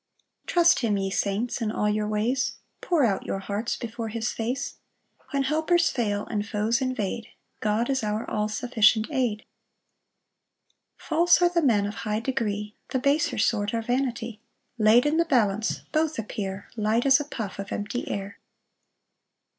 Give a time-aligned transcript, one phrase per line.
[0.47, 4.31] 2 Trust him, ye saints, in all your ways, Pour out your hearts before his
[4.31, 4.77] face:
[5.29, 7.27] When helpers fail, and foes invade,
[7.59, 9.41] God is our all sufficient aid.
[10.97, 14.41] 3 False are the men of high degree, The baser sort are vanity;
[14.79, 18.39] Laid in the balance both appear Light as a puff of empty air.